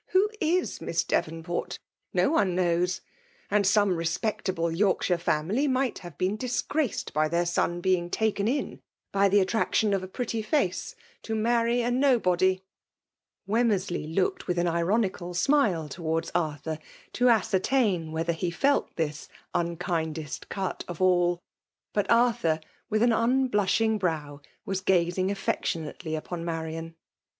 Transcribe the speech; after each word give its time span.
Who 0.07 0.31
\& 0.37 0.41
Mm 0.41 1.05
Devonport?— 1.05 1.77
^No 2.17 2.31
ozie 2.31 2.47
knows!— 2.53 3.01
And 3.51 3.67
some 3.67 3.95
respeetable 3.95 4.71
Yorkshire 4.71 5.19
&mily 5.19 5.69
might 5.69 5.99
have 5.99 6.17
been^ 6.17 6.39
disgraced 6.39 7.13
by 7.13 7.27
their 7.27 7.45
son 7.45 7.81
being 7.81 8.09
takni 8.09 8.49
in, 8.57 8.79
by 9.11 9.29
the 9.29 9.39
attraction 9.39 9.93
of 9.93 10.01
a 10.01 10.07
pretty 10.07 10.41
face, 10.41 10.95
to 11.21 11.35
marry 11.35 11.83
a 11.83 11.91
nobody/* 11.91 12.63
Wemmersley 13.47 14.15
looked 14.15 14.47
with 14.47 14.57
an 14.57 14.67
ironical 14.67 15.35
smile 15.35 15.87
towards 15.87 16.31
Arthnr, 16.31 16.79
to 17.13 17.29
ascertain 17.29 18.11
whether 18.11 18.33
he 18.33 18.49
felt 18.49 18.95
tfak 18.95 19.29
'^ 19.55 19.77
unkin^test 19.77 20.49
cut 20.49 20.83
of 20.87 20.99
all;" 20.99 21.39
but 21.93 22.09
Arthur, 22.09 22.59
with 22.89 23.01
152 23.03 23.05
PEMAtB 23.05 23.51
DOMIK 23.51 23.63
Arson* 23.63 23.91
^ 23.91 23.93
unblaaliing 23.93 23.99
brow; 23.99 24.41
was 24.65 24.81
guiiig 24.81 25.27
ofiiKtioiMttrij 25.27 26.23
lipon 26.23 26.41
Marian. 26.43 26.95